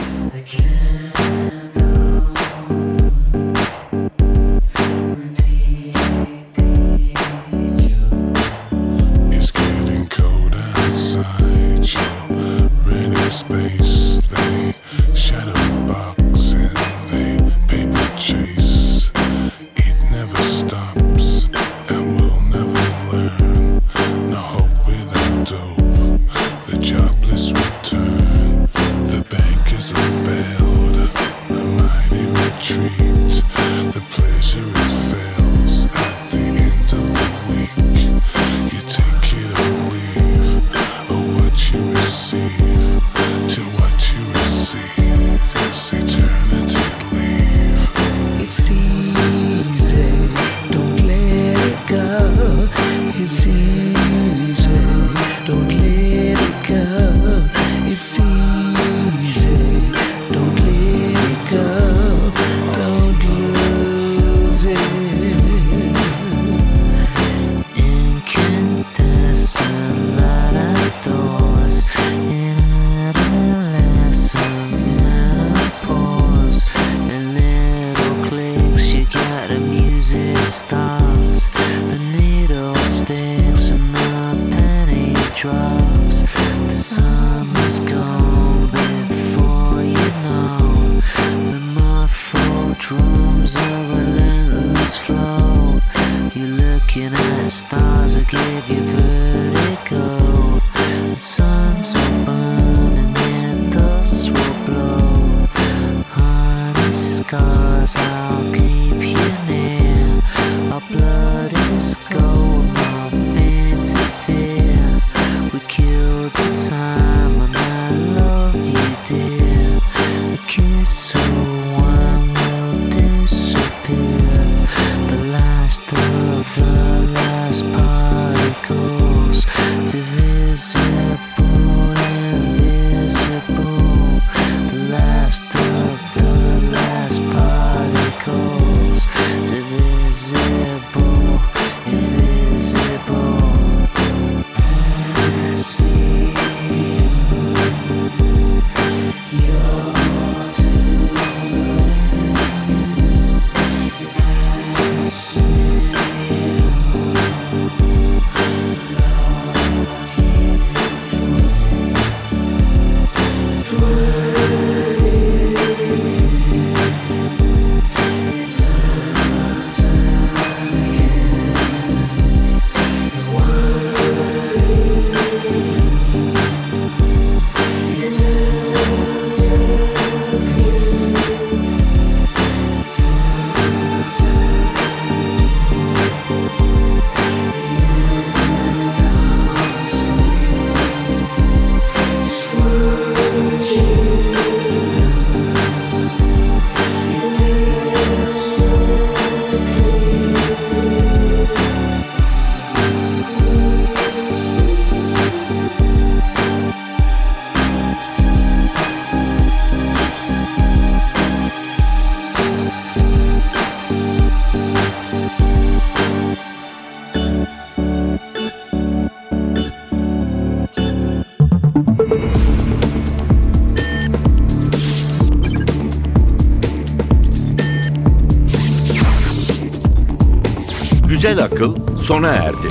[231.25, 232.69] Güzel akıl sona erdi.